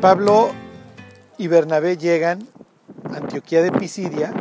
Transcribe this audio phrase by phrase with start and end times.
[0.00, 0.50] Pablo
[1.38, 2.46] y Bernabé llegan
[3.10, 4.32] a Antioquía de Pisidia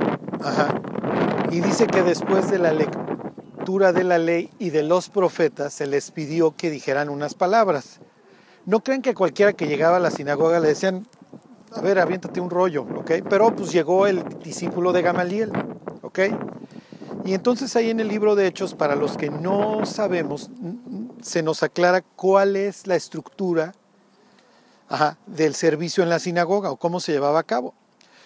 [1.50, 5.88] y dice que después de la lectura de la ley y de los profetas se
[5.88, 8.00] les pidió que dijeran unas palabras.
[8.66, 11.08] No crean que cualquiera que llegaba a la sinagoga le decían,
[11.72, 13.12] a ver, aviéntate un rollo, ¿ok?
[13.30, 15.52] Pero pues llegó el discípulo de Gamaliel,
[16.02, 16.20] ¿ok?
[17.24, 20.52] Y entonces ahí en el libro de Hechos, para los que no sabemos,
[21.22, 23.72] se nos aclara cuál es la estructura
[25.26, 27.74] del servicio en la sinagoga o cómo se llevaba a cabo.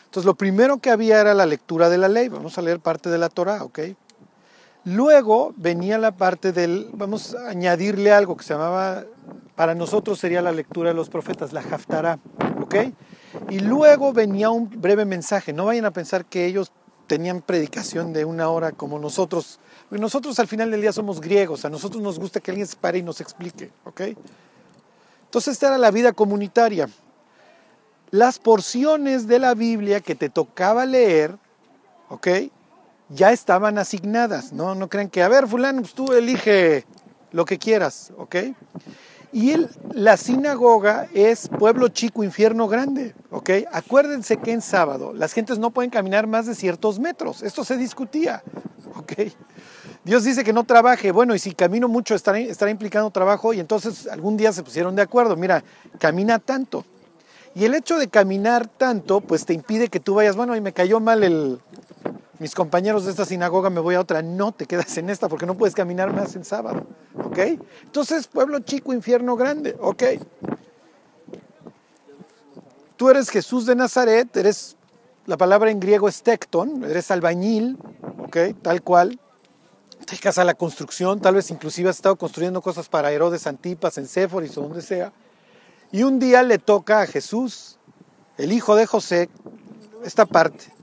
[0.06, 3.10] Entonces lo primero que había era la lectura de la ley, vamos a leer parte
[3.10, 3.80] de la Torah, ¿ok?
[4.86, 9.04] Luego venía la parte del, vamos a añadirle algo que se llamaba,
[9.56, 12.18] para nosotros sería la lectura de los profetas, la Haftarah,
[12.62, 12.76] ¿ok?
[13.50, 16.72] Y luego venía un breve mensaje, no vayan a pensar que ellos
[17.08, 19.60] tenían predicación de una hora como nosotros.
[19.92, 23.00] Nosotros al final del día somos griegos, a nosotros nos gusta que alguien se pare
[23.00, 24.02] y nos explique, ¿ok?
[25.30, 26.90] Entonces esta era la vida comunitaria.
[28.10, 31.38] Las porciones de la Biblia que te tocaba leer,
[32.10, 32.28] ¿ok?
[33.10, 34.74] Ya estaban asignadas, ¿no?
[34.74, 36.84] No crean que, a ver, fulano, pues tú elige
[37.32, 38.38] lo que quieras, ¿ok?
[39.32, 39.54] Y
[39.94, 43.52] la sinagoga es pueblo chico, infierno grande, ¿ok?
[43.72, 47.78] Acuérdense que en sábado las gentes no pueden caminar más de ciertos metros, esto se
[47.78, 48.42] discutía,
[48.96, 49.14] ¿ok?
[50.04, 54.08] Dios dice que no trabaje, bueno, y si camino mucho estará, implicando trabajo y entonces
[54.08, 55.64] algún día se pusieron de acuerdo, mira,
[56.00, 56.86] camina tanto.
[57.54, 60.72] Y el hecho de caminar tanto, pues te impide que tú vayas, bueno, y me
[60.72, 61.60] cayó mal el,
[62.40, 64.22] mis compañeros de esta sinagoga, me voy a otra.
[64.22, 66.86] No, te quedas en esta porque no puedes caminar más en sábado.
[67.16, 67.38] ¿Ok?
[67.84, 69.76] Entonces, pueblo chico, infierno grande.
[69.80, 70.04] ¿Ok?
[72.96, 74.76] Tú eres Jesús de Nazaret, eres,
[75.26, 77.78] la palabra en griego es tecton, eres albañil,
[78.18, 78.38] ¿ok?
[78.62, 79.18] Tal cual.
[80.10, 84.08] Dedicas a la construcción, tal vez inclusive has estado construyendo cosas para Herodes Antipas, en
[84.08, 85.14] Séforis o donde sea.
[85.92, 87.78] Y un día le toca a Jesús,
[88.38, 89.30] el hijo de José,
[90.04, 90.74] esta parte.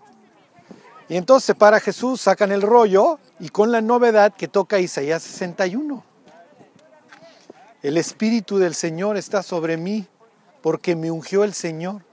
[1.09, 5.25] Y entonces se para Jesús, sacan el rollo y con la novedad que toca Isaías
[5.25, 6.05] 61.
[7.83, 10.07] El Espíritu del Señor está sobre mí
[10.63, 12.05] porque me ungió el Señor.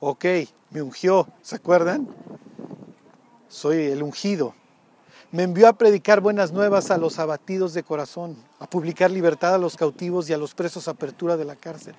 [0.00, 0.24] Ok,
[0.70, 2.08] me ungió, ¿se acuerdan?
[3.48, 4.54] Soy el ungido.
[5.30, 9.58] Me envió a predicar buenas nuevas a los abatidos de corazón, a publicar libertad a
[9.58, 11.94] los cautivos y a los presos apertura de la cárcel,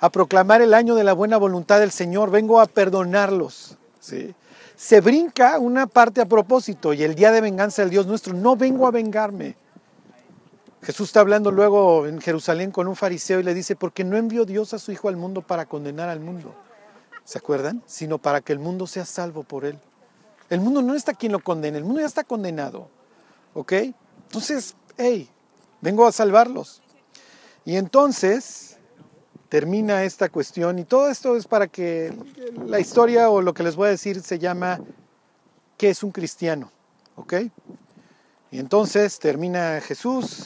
[0.00, 2.30] a proclamar el año de la buena voluntad del Señor.
[2.30, 3.76] Vengo a perdonarlos.
[3.98, 4.34] ¿sí?
[4.82, 8.56] se brinca una parte a propósito y el día de venganza del Dios nuestro, no
[8.56, 9.54] vengo a vengarme.
[10.82, 14.44] Jesús está hablando luego en Jerusalén con un fariseo y le dice, porque no envió
[14.44, 16.52] Dios a su Hijo al mundo para condenar al mundo,
[17.24, 17.80] ¿se acuerdan?
[17.86, 19.78] Sino para que el mundo sea salvo por él.
[20.52, 22.90] El mundo no está quien lo condene, el mundo ya está condenado,
[23.54, 23.72] ¿ok?
[24.26, 25.30] Entonces, hey,
[25.80, 26.82] vengo a salvarlos.
[27.64, 28.76] Y entonces,
[29.48, 32.12] termina esta cuestión y todo esto es para que
[32.66, 34.78] la historia o lo que les voy a decir se llama
[35.78, 36.70] ¿qué es un cristiano?
[37.16, 37.32] ¿Ok?
[38.50, 40.44] Y entonces termina Jesús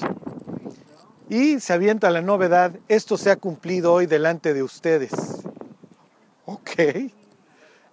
[1.28, 5.10] y se avienta la novedad, esto se ha cumplido hoy delante de ustedes.
[6.44, 6.70] ¿Ok?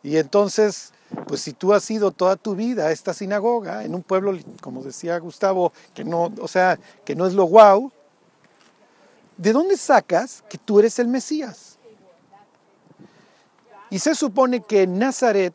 [0.04, 0.94] Y entonces,
[1.26, 4.84] pues si tú has ido toda tu vida a esta sinagoga, en un pueblo, como
[4.84, 7.92] decía Gustavo, que no, o sea, que no es lo guau,
[9.38, 11.78] ¿de dónde sacas que tú eres el Mesías?
[13.90, 15.54] Y se supone que en Nazaret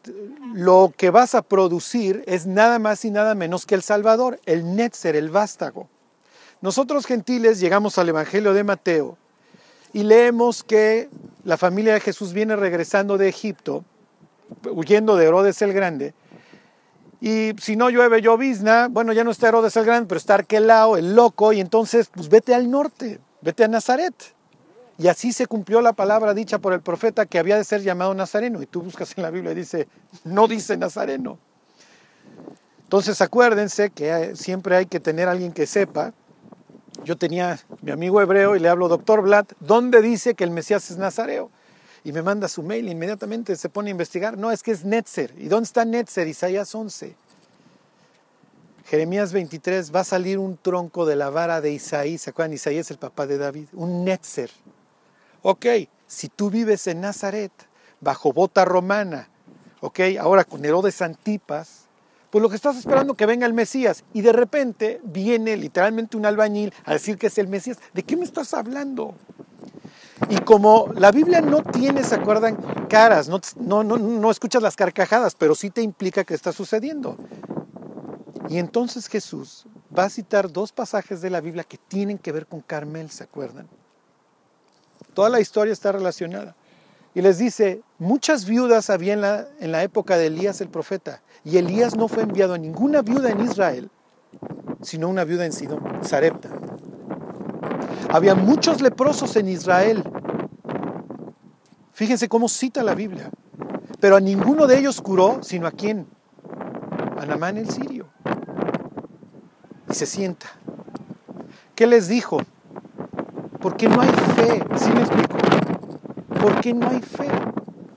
[0.55, 4.77] lo que vas a producir es nada más y nada menos que el Salvador, el
[4.77, 5.89] Netzer, el vástago.
[6.61, 9.17] Nosotros gentiles llegamos al Evangelio de Mateo
[9.93, 11.09] y leemos que
[11.43, 13.85] la familia de Jesús viene regresando de Egipto,
[14.71, 16.15] huyendo de Herodes el Grande,
[17.21, 20.97] y si no llueve, llovizna, bueno, ya no está Herodes el Grande, pero está Arquelao,
[20.97, 24.15] el loco, y entonces, pues vete al norte, vete a Nazaret.
[24.99, 28.13] Y así se cumplió la palabra dicha por el profeta que había de ser llamado
[28.15, 28.61] Nazareno.
[28.63, 29.89] Y tú buscas en la Biblia y dice,
[30.25, 31.39] no dice Nazareno.
[32.83, 36.15] Entonces acuérdense que siempre hay que tener alguien que sepa.
[37.05, 40.91] Yo tenía mi amigo hebreo y le hablo, doctor Vlad, ¿dónde dice que el Mesías
[40.91, 41.51] es Nazareo?
[42.09, 44.39] Y me manda su mail, inmediatamente se pone a investigar.
[44.39, 45.35] No, es que es Netzer.
[45.37, 46.27] ¿Y dónde está Netzer?
[46.27, 47.15] Isaías 11.
[48.87, 52.55] Jeremías 23, va a salir un tronco de la vara de Isaí, ¿se acuerdan?
[52.55, 54.51] Isaí es el papá de David, un Netzer.
[55.43, 55.67] Ok,
[56.07, 57.53] si tú vives en Nazaret,
[58.01, 59.29] bajo bota romana,
[59.83, 61.89] ok, ahora con Herodes Antipas,
[62.31, 66.17] pues lo que estás esperando es que venga el Mesías y de repente viene literalmente
[66.17, 67.77] un albañil a decir que es el Mesías.
[67.93, 69.15] ¿De qué me estás hablando?
[70.29, 72.57] Y como la Biblia no tiene, ¿se acuerdan?
[72.89, 77.17] Caras, no, no, no, no escuchas las carcajadas, pero sí te implica que está sucediendo.
[78.49, 79.67] Y entonces Jesús
[79.97, 83.25] va a citar dos pasajes de la Biblia que tienen que ver con Carmel, ¿se
[83.25, 83.69] acuerdan?
[85.15, 86.57] Toda la historia está relacionada.
[87.15, 91.23] Y les dice, muchas viudas había en la, en la época de Elías el profeta,
[91.45, 93.91] y Elías no fue enviado a ninguna viuda en Israel,
[94.83, 96.51] sino una viuda en Sidón, Sarepta.
[98.11, 100.03] Había muchos leprosos en Israel.
[101.93, 103.31] Fíjense cómo cita la Biblia.
[104.01, 106.07] Pero a ninguno de ellos curó, sino a quién?
[107.19, 108.09] A Namán el sirio.
[109.91, 110.47] Y se sienta.
[111.75, 112.41] ¿Qué les dijo?
[113.61, 114.63] Porque no hay fe.
[114.77, 115.37] ¿Sí me explico?
[116.41, 117.29] Porque no hay fe.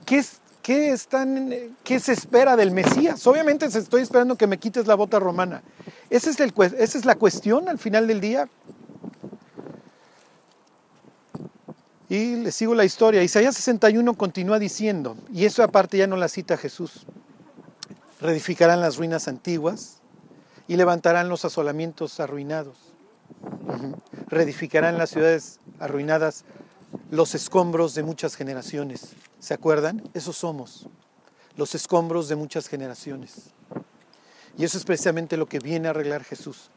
[0.04, 1.52] ¿Qué, es, qué, están,
[1.84, 3.24] ¿Qué se espera del Mesías?
[3.26, 5.62] Obviamente estoy esperando que me quites la bota romana.
[6.10, 8.48] ¿Esa es, esa es la cuestión al final del día.
[12.12, 13.22] Y les sigo la historia.
[13.22, 17.06] Isaías 61 continúa diciendo, y eso aparte ya no la cita Jesús,
[18.20, 20.02] reedificarán las ruinas antiguas
[20.68, 22.76] y levantarán los asolamientos arruinados.
[24.26, 26.44] Reedificarán las ciudades arruinadas
[27.10, 29.14] los escombros de muchas generaciones.
[29.38, 30.02] ¿Se acuerdan?
[30.12, 30.90] Esos somos,
[31.56, 33.54] los escombros de muchas generaciones.
[34.58, 36.70] Y eso es precisamente lo que viene a arreglar Jesús.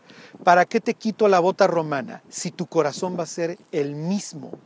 [0.45, 4.57] ¿Para qué te quito la bota romana si tu corazón va a ser el mismo?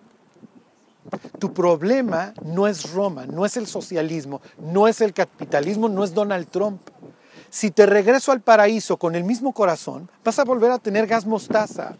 [1.39, 6.13] Tu problema no es Roma, no es el socialismo, no es el capitalismo, no es
[6.13, 6.81] Donald Trump.
[7.49, 11.25] Si te regreso al paraíso con el mismo corazón, vas a volver a tener gas
[11.25, 11.95] mostaza,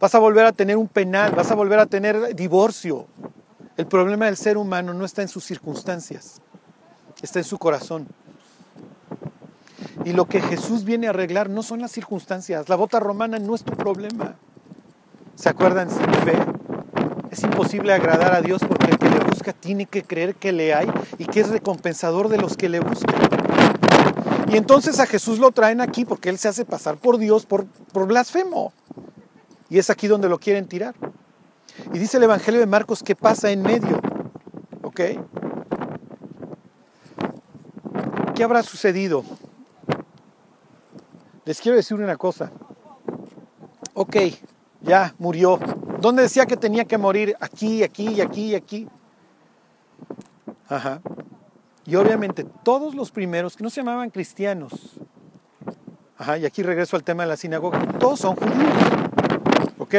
[0.00, 3.06] vas a volver a tener un penal, vas a volver a tener divorcio.
[3.76, 6.40] El problema del ser humano no está en sus circunstancias,
[7.22, 8.08] está en su corazón.
[10.04, 12.68] Y lo que Jesús viene a arreglar no son las circunstancias.
[12.68, 14.36] La bota romana no es tu problema.
[15.34, 16.57] ¿Se acuerdan sin fe?
[17.30, 20.74] Es imposible agradar a Dios porque el que le busca tiene que creer que le
[20.74, 23.14] hay y que es recompensador de los que le buscan.
[24.50, 27.66] Y entonces a Jesús lo traen aquí porque él se hace pasar por Dios, por,
[27.92, 28.72] por blasfemo.
[29.68, 30.94] Y es aquí donde lo quieren tirar.
[31.92, 34.00] Y dice el Evangelio de Marcos que pasa en medio.
[34.82, 35.00] ¿Ok?
[38.34, 39.24] ¿Qué habrá sucedido?
[41.44, 42.50] Les quiero decir una cosa.
[43.94, 44.16] Ok,
[44.80, 45.58] ya murió.
[46.00, 47.36] ¿Dónde decía que tenía que morir?
[47.40, 48.88] Aquí, aquí, aquí, aquí.
[50.68, 51.00] Ajá.
[51.84, 55.00] Y obviamente todos los primeros que no se llamaban cristianos,
[56.18, 58.72] ajá, y aquí regreso al tema de la sinagoga, todos son judíos.
[59.78, 59.94] ¿Ok?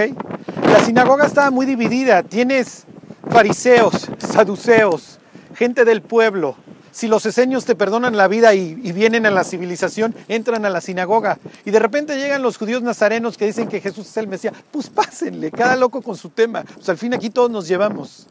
[0.72, 2.22] La sinagoga estaba muy dividida.
[2.24, 2.86] Tienes
[3.30, 5.20] fariseos, saduceos,
[5.56, 6.56] gente del pueblo,
[6.92, 10.82] si los esenios te perdonan la vida y, vienen a la civilización, entran a la
[10.82, 11.40] sinagoga.
[11.66, 14.54] Y de repente llegan los judíos nazarenos que dicen que Jesús es el Mesías.
[14.72, 16.64] Pues pásenle, cada loco con su tema.
[16.64, 18.28] Pues al fin aquí todos nos llevamos.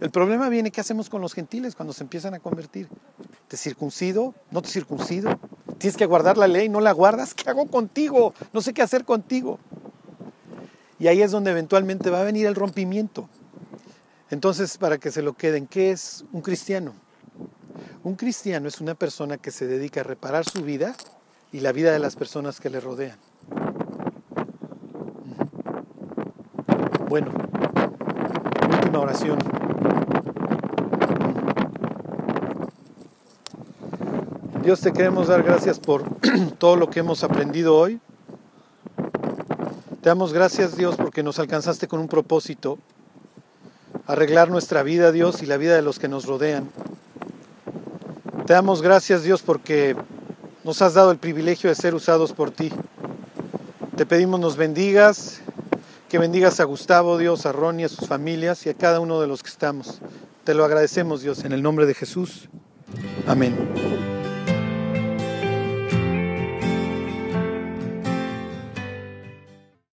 [0.00, 2.88] El problema viene, ¿qué hacemos con los gentiles cuando se empiezan a convertir?
[3.48, 4.34] ¿Te circuncido?
[4.50, 5.38] ¿No te circuncido?
[5.78, 6.68] ¿Tienes que guardar la ley?
[6.68, 7.32] ¿No la guardas?
[7.32, 8.34] ¿Qué hago contigo?
[8.52, 9.58] No sé qué hacer contigo.
[10.98, 13.28] Y ahí es donde eventualmente va a venir el rompimiento.
[14.30, 16.94] Entonces, para que se lo queden, ¿qué es un cristiano?
[18.06, 20.94] Un cristiano es una persona que se dedica a reparar su vida
[21.50, 23.18] y la vida de las personas que le rodean.
[27.08, 27.32] Bueno,
[28.70, 29.38] última oración.
[34.62, 36.04] Dios te queremos dar gracias por
[36.58, 37.98] todo lo que hemos aprendido hoy.
[40.00, 42.78] Te damos gracias Dios porque nos alcanzaste con un propósito,
[44.06, 46.70] arreglar nuestra vida Dios y la vida de los que nos rodean.
[48.46, 49.96] Te damos gracias Dios porque
[50.62, 52.70] nos has dado el privilegio de ser usados por ti.
[53.96, 55.40] Te pedimos nos bendigas,
[56.08, 59.26] que bendigas a Gustavo Dios, a Ronnie, a sus familias y a cada uno de
[59.26, 60.00] los que estamos.
[60.44, 62.48] Te lo agradecemos Dios en el nombre de Jesús.
[63.26, 64.05] Amén.